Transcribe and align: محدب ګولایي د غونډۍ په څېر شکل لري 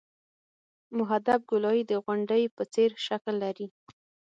محدب 0.97 1.39
ګولایي 1.51 1.83
د 1.87 1.93
غونډۍ 2.03 2.43
په 2.55 2.63
څېر 2.73 2.89
شکل 3.07 3.35
لري 3.43 3.67